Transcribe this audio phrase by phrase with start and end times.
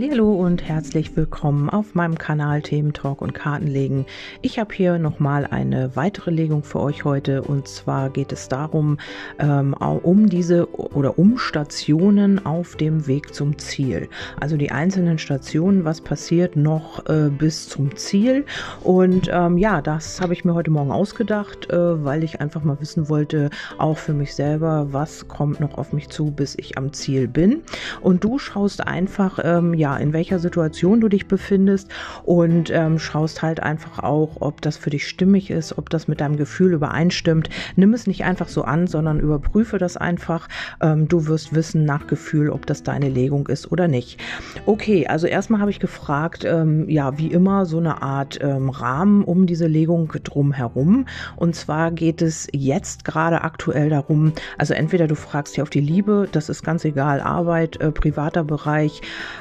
[0.00, 4.06] Hallo und herzlich willkommen auf meinem Kanal Themen Talk und Kartenlegen.
[4.42, 8.98] Ich habe hier nochmal eine weitere Legung für euch heute und zwar geht es darum,
[9.40, 14.08] ähm, um diese oder um Stationen auf dem Weg zum Ziel.
[14.38, 18.44] Also die einzelnen Stationen, was passiert noch äh, bis zum Ziel.
[18.84, 22.80] Und ähm, ja, das habe ich mir heute Morgen ausgedacht, äh, weil ich einfach mal
[22.80, 26.92] wissen wollte, auch für mich selber, was kommt noch auf mich zu, bis ich am
[26.92, 27.62] Ziel bin.
[28.00, 31.90] Und du schaust einfach, ähm, ja, ja, in welcher Situation du dich befindest
[32.24, 36.20] und ähm, schaust halt einfach auch, ob das für dich stimmig ist, ob das mit
[36.20, 37.48] deinem Gefühl übereinstimmt.
[37.76, 40.48] Nimm es nicht einfach so an, sondern überprüfe das einfach.
[40.82, 44.20] Ähm, du wirst wissen nach Gefühl, ob das deine Legung ist oder nicht.
[44.66, 49.24] Okay, also erstmal habe ich gefragt, ähm, ja, wie immer so eine Art ähm, Rahmen
[49.24, 51.06] um diese Legung drum herum.
[51.36, 55.80] Und zwar geht es jetzt gerade aktuell darum, also entweder du fragst hier auf die
[55.80, 59.00] Liebe, das ist ganz egal, Arbeit, äh, privater Bereich,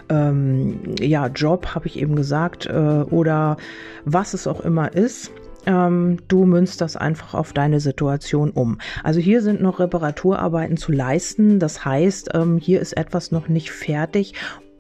[0.10, 3.58] ähm, ähm, ja, Job, habe ich eben gesagt, äh, oder
[4.06, 5.32] was es auch immer ist.
[5.66, 8.80] Ähm, du münzt das einfach auf deine Situation um.
[9.04, 11.60] Also hier sind noch Reparaturarbeiten zu leisten.
[11.60, 14.34] Das heißt, ähm, hier ist etwas noch nicht fertig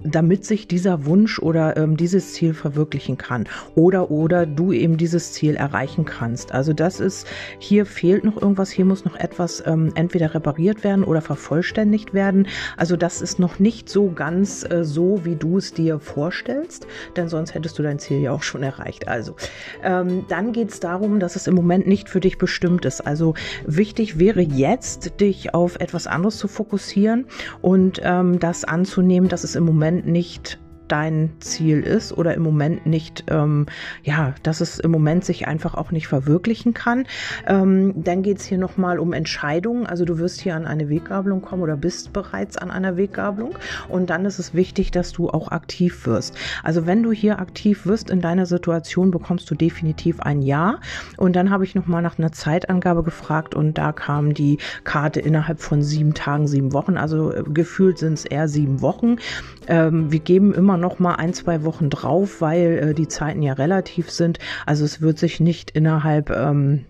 [0.04, 5.34] damit sich dieser Wunsch oder ähm, dieses Ziel verwirklichen kann oder oder du eben dieses
[5.34, 6.52] Ziel erreichen kannst.
[6.52, 11.04] Also das ist hier fehlt noch irgendwas, hier muss noch etwas ähm, entweder repariert werden
[11.04, 12.48] oder vervollständigt werden.
[12.78, 17.28] Also das ist noch nicht so ganz äh, so, wie du es dir vorstellst, denn
[17.28, 19.08] sonst hättest du dein Ziel ja auch schon erreicht.
[19.08, 19.36] Also
[19.84, 23.02] ähm, dann geht es darum, dass es im Moment nicht für dich bestimmt ist.
[23.02, 23.34] Also
[23.66, 27.26] wichtig wäre jetzt, dich auf etwas anderes zu fokussieren
[27.62, 32.44] und ähm, das anzunehmen, dass es im Moment Moment nicht dein Ziel ist oder im
[32.44, 33.66] Moment nicht, ähm,
[34.04, 37.06] ja, dass es im Moment sich einfach auch nicht verwirklichen kann.
[37.46, 39.86] Ähm, dann geht es hier nochmal um Entscheidungen.
[39.86, 43.56] Also du wirst hier an eine Weggabelung kommen oder bist bereits an einer Weggabelung.
[43.90, 46.38] Und dann ist es wichtig, dass du auch aktiv wirst.
[46.64, 50.80] Also wenn du hier aktiv wirst in deiner Situation, bekommst du definitiv ein Ja.
[51.18, 55.60] Und dann habe ich nochmal nach einer Zeitangabe gefragt und da kam die Karte innerhalb
[55.60, 56.98] von sieben Tagen, sieben Wochen.
[56.98, 59.18] Also äh, gefühlt sind es eher sieben Wochen.
[59.68, 63.54] Ähm, wir geben immer noch mal ein, zwei Wochen drauf, weil äh, die Zeiten ja
[63.54, 64.40] relativ sind.
[64.66, 66.86] Also es wird sich nicht innerhalb ähm,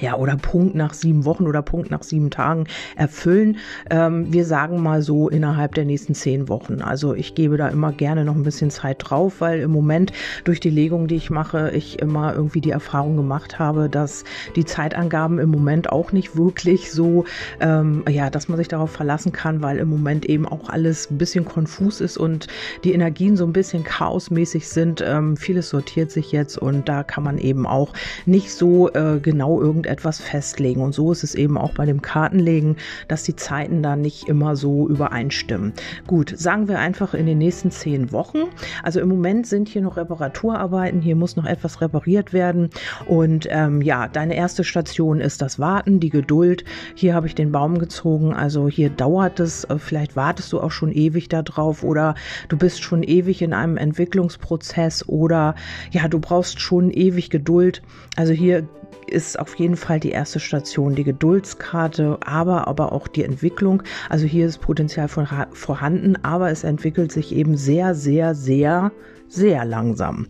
[0.00, 2.64] ja, oder Punkt nach sieben Wochen oder Punkt nach sieben Tagen
[2.96, 3.58] erfüllen.
[3.90, 6.80] Ähm, wir sagen mal so innerhalb der nächsten zehn Wochen.
[6.80, 10.12] Also ich gebe da immer gerne noch ein bisschen Zeit drauf, weil im Moment
[10.44, 14.24] durch die Legung, die ich mache, ich immer irgendwie die Erfahrung gemacht habe, dass
[14.56, 17.24] die Zeitangaben im Moment auch nicht wirklich so,
[17.60, 21.18] ähm, ja, dass man sich darauf verlassen kann, weil im Moment eben auch alles ein
[21.18, 22.46] bisschen konfus ist und
[22.84, 25.04] die Energien so ein bisschen chaosmäßig sind.
[25.06, 27.92] Ähm, vieles sortiert sich jetzt und da kann man eben auch
[28.24, 30.80] nicht so äh, genau irgendetwas etwas festlegen.
[30.80, 32.76] Und so ist es eben auch bei dem Kartenlegen,
[33.08, 35.72] dass die Zeiten da nicht immer so übereinstimmen.
[36.06, 38.38] Gut, sagen wir einfach in den nächsten zehn Wochen.
[38.82, 42.70] Also im Moment sind hier noch Reparaturarbeiten, hier muss noch etwas repariert werden.
[43.06, 46.64] Und ähm, ja, deine erste Station ist das Warten, die Geduld.
[46.94, 50.70] Hier habe ich den Baum gezogen, also hier dauert es, äh, vielleicht wartest du auch
[50.70, 52.14] schon ewig darauf oder
[52.48, 55.54] du bist schon ewig in einem Entwicklungsprozess oder
[55.90, 57.82] ja, du brauchst schon ewig Geduld.
[58.16, 58.68] Also hier
[59.06, 63.82] ist auf jeden Fall die erste Station die Geduldskarte, aber, aber auch die Entwicklung.
[64.08, 68.92] Also hier ist Potenzial vorhanden, aber es entwickelt sich eben sehr, sehr, sehr,
[69.28, 70.26] sehr langsam.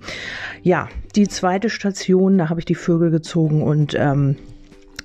[0.62, 4.36] Ja, die zweite Station, da habe ich die Vögel gezogen und ähm,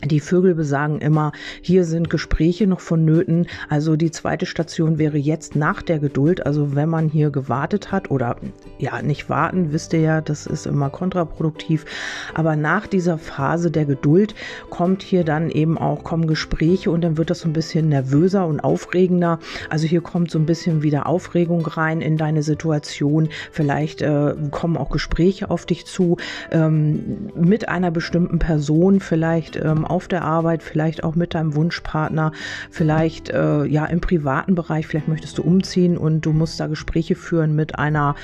[0.06, 3.48] die Vögel besagen immer, hier sind Gespräche noch vonnöten.
[3.70, 6.46] Also die zweite Station wäre jetzt nach der Geduld.
[6.46, 8.38] Also wenn man hier gewartet hat oder
[8.78, 11.86] ja, nicht warten, wisst ihr ja, das ist immer kontraproduktiv.
[12.34, 14.36] Aber nach dieser Phase der Geduld
[14.70, 18.46] kommt hier dann eben auch, kommen Gespräche und dann wird das so ein bisschen nervöser
[18.46, 19.40] und aufregender.
[19.70, 23.30] Also hier kommt so ein bisschen wieder Aufregung rein in deine Situation.
[23.52, 26.18] Vielleicht äh, kommen auch Gespräche auf dich zu
[26.52, 32.34] ähm, mit einer bestimmten Person, vielleicht ähm, auf der Arbeit, vielleicht auch mit deinem Wunschpartner,
[32.70, 37.16] vielleicht äh, ja im privaten Bereich, vielleicht möchtest du umziehen und du musst da Gespräche
[37.16, 38.16] führen mit einer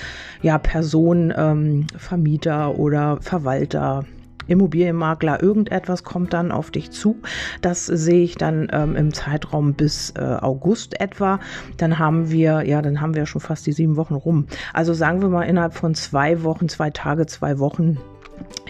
[0.41, 4.03] ja, Person, ähm, Vermieter oder Verwalter.
[4.47, 7.21] Immobilienmakler, irgendetwas kommt dann auf dich zu.
[7.61, 11.39] Das sehe ich dann ähm, im Zeitraum bis äh, August etwa.
[11.77, 14.47] Dann haben wir, ja, dann haben wir schon fast die sieben Wochen rum.
[14.73, 17.97] Also sagen wir mal innerhalb von zwei Wochen, zwei Tage, zwei Wochen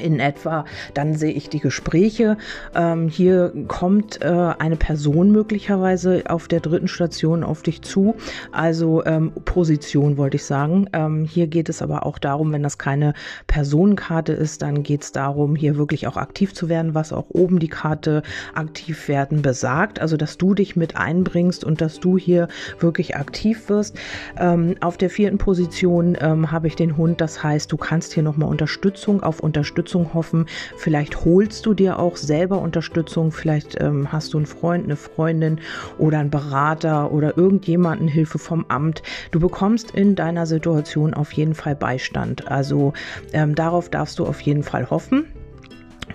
[0.01, 2.37] in etwa, dann sehe ich die Gespräche.
[2.75, 8.15] Ähm, hier kommt äh, eine Person möglicherweise auf der dritten Station auf dich zu.
[8.51, 10.89] Also ähm, Position wollte ich sagen.
[10.93, 13.13] Ähm, hier geht es aber auch darum, wenn das keine
[13.47, 17.59] Personenkarte ist, dann geht es darum, hier wirklich auch aktiv zu werden, was auch oben
[17.59, 18.23] die Karte
[18.53, 19.99] aktiv werden besagt.
[19.99, 22.47] Also dass du dich mit einbringst und dass du hier
[22.79, 23.97] wirklich aktiv wirst.
[24.37, 27.21] Ähm, auf der vierten Position ähm, habe ich den Hund.
[27.21, 30.47] Das heißt, du kannst hier nochmal Unterstützung auf Unterstützung Unterstützung hoffen.
[30.75, 33.31] Vielleicht holst du dir auch selber Unterstützung.
[33.31, 35.61] Vielleicht ähm, hast du einen Freund, eine Freundin
[35.99, 39.03] oder einen Berater oder irgendjemanden Hilfe vom Amt.
[39.29, 42.49] Du bekommst in deiner Situation auf jeden Fall Beistand.
[42.49, 42.93] Also
[43.33, 45.27] ähm, darauf darfst du auf jeden Fall hoffen.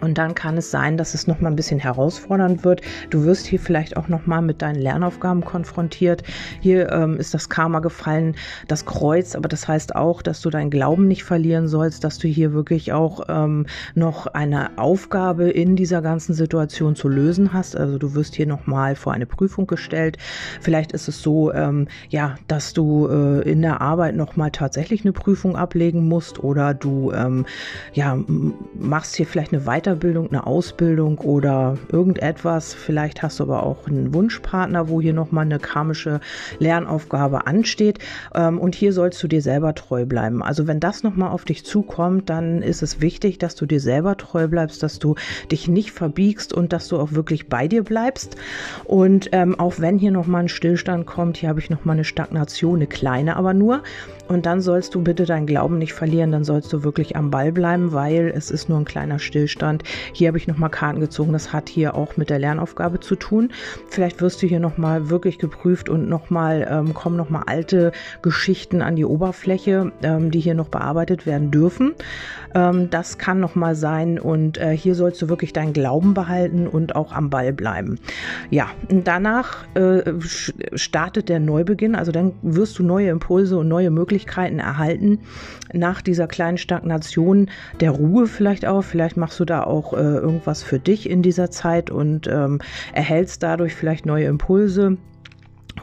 [0.00, 2.82] Und dann kann es sein, dass es noch mal ein bisschen herausfordernd wird.
[3.10, 6.22] Du wirst hier vielleicht auch noch mal mit deinen Lernaufgaben konfrontiert.
[6.60, 8.36] Hier ähm, ist das Karma gefallen,
[8.68, 12.28] das Kreuz, aber das heißt auch, dass du deinen Glauben nicht verlieren sollst, dass du
[12.28, 17.76] hier wirklich auch ähm, noch eine Aufgabe in dieser ganzen Situation zu lösen hast.
[17.76, 20.18] Also du wirst hier noch mal vor eine Prüfung gestellt.
[20.60, 25.04] Vielleicht ist es so, ähm, ja, dass du äh, in der Arbeit noch mal tatsächlich
[25.04, 27.46] eine Prüfung ablegen musst oder du ähm,
[27.92, 28.18] ja
[28.74, 32.74] machst hier vielleicht eine weitere Weiterbildung, eine Ausbildung oder irgendetwas.
[32.74, 36.20] Vielleicht hast du aber auch einen Wunschpartner, wo hier nochmal eine karmische
[36.58, 38.00] Lernaufgabe ansteht.
[38.34, 40.42] Ähm, und hier sollst du dir selber treu bleiben.
[40.42, 44.16] Also wenn das nochmal auf dich zukommt, dann ist es wichtig, dass du dir selber
[44.16, 45.14] treu bleibst, dass du
[45.52, 48.36] dich nicht verbiegst und dass du auch wirklich bei dir bleibst.
[48.84, 52.76] Und ähm, auch wenn hier nochmal ein Stillstand kommt, hier habe ich nochmal eine Stagnation,
[52.76, 53.82] eine kleine aber nur.
[54.28, 57.52] Und dann sollst du bitte deinen Glauben nicht verlieren, dann sollst du wirklich am Ball
[57.52, 59.84] bleiben, weil es ist nur ein kleiner Stillstand.
[60.12, 61.32] Hier habe ich nochmal Karten gezogen.
[61.32, 63.50] Das hat hier auch mit der Lernaufgabe zu tun.
[63.88, 67.92] Vielleicht wirst du hier nochmal wirklich geprüft und nochmal ähm, kommen nochmal alte
[68.22, 71.94] Geschichten an die Oberfläche, ähm, die hier noch bearbeitet werden dürfen.
[72.54, 76.96] Ähm, das kann nochmal sein und äh, hier sollst du wirklich deinen Glauben behalten und
[76.96, 77.98] auch am Ball bleiben.
[78.50, 80.12] Ja, danach äh,
[80.74, 81.94] startet der Neubeginn.
[81.94, 85.20] Also dann wirst du neue Impulse und neue Möglichkeiten erhalten
[85.72, 88.82] nach dieser kleinen Stagnation der Ruhe vielleicht auch.
[88.82, 92.60] Vielleicht machst du da auch äh, irgendwas für dich in dieser Zeit und ähm,
[92.92, 94.96] erhältst dadurch vielleicht neue Impulse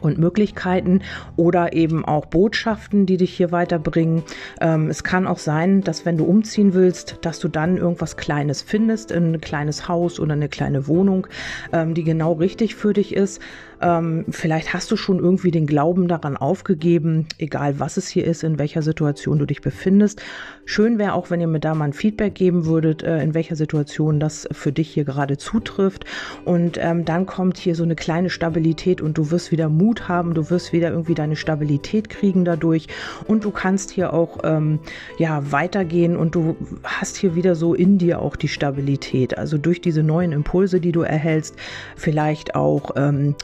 [0.00, 1.02] und Möglichkeiten
[1.36, 4.22] oder eben auch Botschaften, die dich hier weiterbringen.
[4.60, 8.62] Ähm, es kann auch sein, dass wenn du umziehen willst, dass du dann irgendwas Kleines
[8.62, 11.26] findest, ein kleines Haus oder eine kleine Wohnung,
[11.72, 13.40] ähm, die genau richtig für dich ist.
[13.84, 18.42] Ähm, vielleicht hast du schon irgendwie den Glauben daran aufgegeben, egal was es hier ist,
[18.42, 20.22] in welcher Situation du dich befindest.
[20.64, 23.56] Schön wäre auch, wenn ihr mir da mal ein Feedback geben würdet, äh, in welcher
[23.56, 26.06] Situation das für dich hier gerade zutrifft.
[26.46, 30.32] Und ähm, dann kommt hier so eine kleine Stabilität und du wirst wieder Mut haben,
[30.32, 32.86] du wirst wieder irgendwie deine Stabilität kriegen dadurch
[33.26, 34.78] und du kannst hier auch ähm,
[35.18, 39.36] ja weitergehen und du hast hier wieder so in dir auch die Stabilität.
[39.36, 41.56] Also durch diese neuen Impulse, die du erhältst,
[41.96, 43.34] vielleicht auch ähm,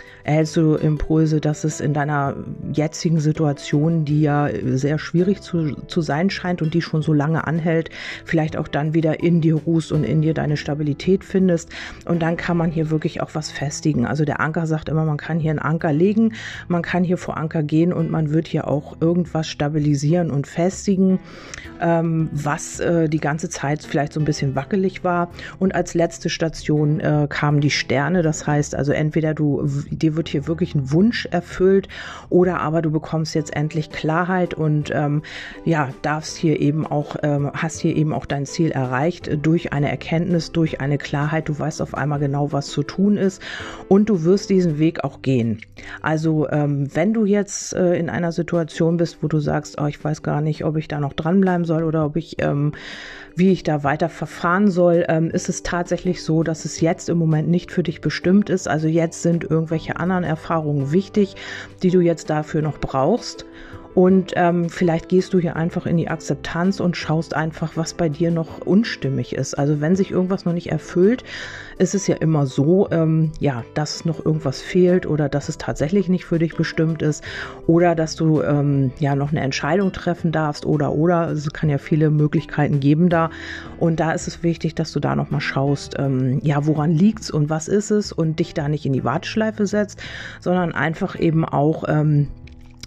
[0.57, 2.37] du Impulse, dass es in deiner
[2.73, 7.47] jetzigen Situation, die ja sehr schwierig zu, zu sein scheint und die schon so lange
[7.47, 7.91] anhält,
[8.25, 11.71] vielleicht auch dann wieder in dir ruhst und in dir deine Stabilität findest.
[12.05, 14.07] Und dann kann man hier wirklich auch was festigen.
[14.07, 16.35] Also der Anker sagt immer, man kann hier einen Anker legen,
[16.69, 21.19] man kann hier vor Anker gehen und man wird hier auch irgendwas stabilisieren und festigen,
[21.81, 25.31] ähm, was äh, die ganze Zeit vielleicht so ein bisschen wackelig war.
[25.59, 28.23] Und als letzte Station äh, kamen die Sterne.
[28.23, 31.89] Das heißt also entweder du dir wird hier wirklich ein Wunsch erfüllt
[32.29, 35.23] oder aber du bekommst jetzt endlich Klarheit und ähm,
[35.65, 39.89] ja, darfst hier eben auch, ähm, hast hier eben auch dein Ziel erreicht durch eine
[39.89, 41.49] Erkenntnis, durch eine Klarheit.
[41.49, 43.41] Du weißt auf einmal genau, was zu tun ist
[43.89, 45.63] und du wirst diesen Weg auch gehen.
[46.03, 50.05] Also ähm, wenn du jetzt äh, in einer Situation bist, wo du sagst, oh, ich
[50.05, 52.73] weiß gar nicht, ob ich da noch dranbleiben soll oder ob ich ähm,
[53.37, 57.19] wie ich da weiter verfahren soll, ähm, ist es tatsächlich so, dass es jetzt im
[57.19, 58.69] Moment nicht für dich bestimmt ist.
[58.69, 61.37] Also jetzt sind irgendwelche anderen Erfahrungen wichtig,
[61.83, 63.45] die du jetzt dafür noch brauchst.
[63.95, 68.09] Und ähm, vielleicht gehst du hier einfach in die Akzeptanz und schaust einfach, was bei
[68.09, 69.55] dir noch unstimmig ist.
[69.55, 71.25] Also wenn sich irgendwas noch nicht erfüllt,
[71.79, 76.09] ist es ja immer so, ähm, ja, dass noch irgendwas fehlt oder dass es tatsächlich
[76.09, 77.25] nicht für dich bestimmt ist
[77.67, 81.31] oder dass du ähm, ja noch eine Entscheidung treffen darfst oder oder.
[81.31, 83.31] Es kann ja viele Möglichkeiten geben da.
[83.79, 87.51] Und da ist es wichtig, dass du da nochmal schaust, ähm, ja, woran liegt's und
[87.51, 90.01] was ist es und dich da nicht in die Warteschleife setzt,
[90.39, 92.29] sondern einfach eben auch ähm,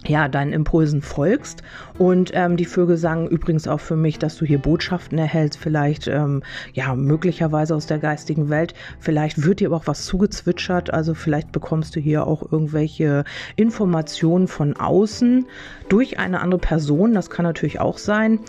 [0.05, 1.63] ja, deinen Impulsen folgst.
[1.97, 6.07] Und ähm, die Vögel sagen übrigens auch für mich, dass du hier Botschaften erhältst, vielleicht
[6.07, 6.43] ähm,
[6.73, 8.73] ja möglicherweise aus der geistigen Welt.
[8.99, 13.23] Vielleicht wird dir aber auch was zugezwitschert, also vielleicht bekommst du hier auch irgendwelche
[13.55, 15.45] Informationen von außen
[15.89, 17.13] durch eine andere Person.
[17.13, 18.39] Das kann natürlich auch sein.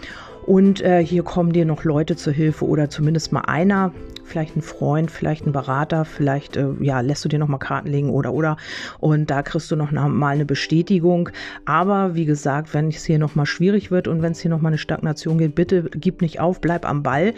[0.46, 3.92] Und äh, hier kommen dir noch Leute zur Hilfe oder zumindest mal einer,
[4.24, 7.88] vielleicht ein Freund, vielleicht ein Berater, vielleicht äh, ja, lässt du dir noch mal Karten
[7.88, 8.56] legen oder oder
[9.00, 11.30] und da kriegst du noch mal eine Bestätigung.
[11.64, 14.60] Aber wie gesagt, wenn es hier noch mal schwierig wird und wenn es hier noch
[14.60, 17.34] mal eine Stagnation geht, bitte gib nicht auf, bleib am Ball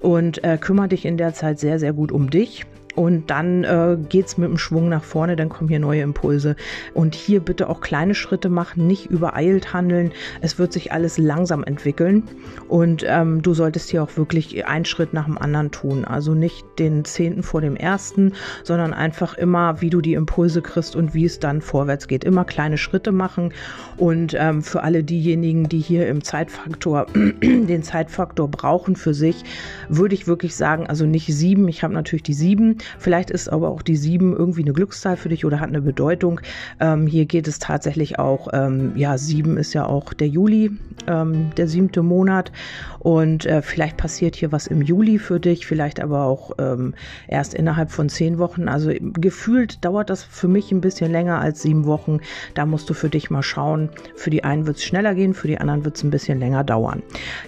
[0.00, 2.66] und äh, kümmere dich in der Zeit sehr sehr gut um dich.
[3.00, 6.54] Und dann äh, geht es mit dem Schwung nach vorne, dann kommen hier neue Impulse.
[6.92, 10.12] Und hier bitte auch kleine Schritte machen, nicht übereilt handeln.
[10.42, 12.24] Es wird sich alles langsam entwickeln.
[12.68, 16.04] Und ähm, du solltest hier auch wirklich einen Schritt nach dem anderen tun.
[16.04, 20.94] Also nicht den zehnten vor dem ersten, sondern einfach immer, wie du die Impulse kriegst
[20.94, 22.22] und wie es dann vorwärts geht.
[22.22, 23.54] Immer kleine Schritte machen.
[23.96, 29.42] Und ähm, für alle diejenigen, die hier im Zeitfaktor, den Zeitfaktor brauchen für sich,
[29.88, 31.66] würde ich wirklich sagen, also nicht sieben.
[31.66, 35.28] Ich habe natürlich die sieben Vielleicht ist aber auch die 7 irgendwie eine Glückszahl für
[35.28, 36.40] dich oder hat eine Bedeutung.
[36.80, 40.72] Ähm, hier geht es tatsächlich auch, ähm, ja, 7 ist ja auch der Juli,
[41.06, 42.52] ähm, der siebte Monat.
[42.98, 46.94] Und äh, vielleicht passiert hier was im Juli für dich, vielleicht aber auch ähm,
[47.28, 48.68] erst innerhalb von zehn Wochen.
[48.68, 52.20] Also gefühlt dauert das für mich ein bisschen länger als sieben Wochen.
[52.54, 53.88] Da musst du für dich mal schauen.
[54.16, 56.62] Für die einen wird es schneller gehen, für die anderen wird es ein bisschen länger
[56.62, 57.02] dauern.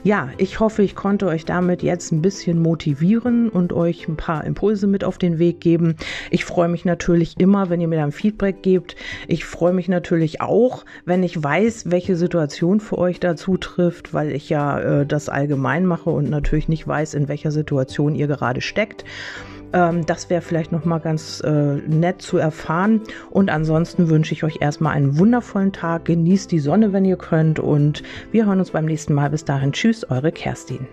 [0.05, 4.45] Ja, ich hoffe, ich konnte euch damit jetzt ein bisschen motivieren und euch ein paar
[4.45, 5.97] Impulse mit auf den Weg geben.
[6.31, 8.97] Ich freue mich natürlich immer, wenn ihr mir dann Feedback gebt.
[9.29, 14.33] Ich freue mich natürlich auch, wenn ich weiß, welche Situation für euch da zutrifft, weil
[14.33, 18.61] ich ja äh, das allgemein mache und natürlich nicht weiß, in welcher Situation ihr gerade
[18.61, 19.05] steckt
[19.73, 23.01] ähm, das wäre vielleicht noch mal ganz äh, nett zu erfahren.
[23.31, 26.05] Und ansonsten wünsche ich euch erstmal einen wundervollen Tag.
[26.05, 27.59] Genießt die Sonne, wenn ihr könnt.
[27.59, 29.31] Und wir hören uns beim nächsten Mal.
[29.31, 29.73] Bis dahin.
[29.73, 30.87] Tschüss, eure Kerstin.